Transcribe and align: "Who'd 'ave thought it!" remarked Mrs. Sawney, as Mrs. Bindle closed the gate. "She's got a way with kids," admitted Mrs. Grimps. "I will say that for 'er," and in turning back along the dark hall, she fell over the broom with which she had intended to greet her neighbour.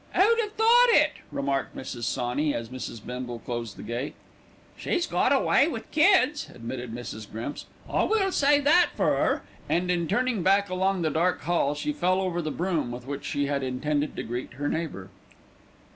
"Who'd 0.15 0.23
'ave 0.39 0.49
thought 0.57 0.87
it!" 0.89 1.11
remarked 1.31 1.75
Mrs. 1.77 2.05
Sawney, 2.05 2.55
as 2.55 2.69
Mrs. 2.69 3.05
Bindle 3.05 3.37
closed 3.37 3.77
the 3.77 3.83
gate. 3.83 4.15
"She's 4.75 5.05
got 5.05 5.31
a 5.31 5.39
way 5.39 5.67
with 5.67 5.91
kids," 5.91 6.49
admitted 6.51 6.91
Mrs. 6.91 7.31
Grimps. 7.31 7.67
"I 7.87 8.05
will 8.05 8.31
say 8.31 8.59
that 8.61 8.87
for 8.97 9.09
'er," 9.11 9.41
and 9.69 9.91
in 9.91 10.07
turning 10.07 10.41
back 10.41 10.71
along 10.71 11.03
the 11.03 11.11
dark 11.11 11.43
hall, 11.43 11.75
she 11.75 11.93
fell 11.93 12.19
over 12.19 12.41
the 12.41 12.49
broom 12.49 12.89
with 12.91 13.05
which 13.05 13.25
she 13.25 13.45
had 13.45 13.61
intended 13.61 14.15
to 14.15 14.23
greet 14.23 14.53
her 14.53 14.67
neighbour. 14.67 15.11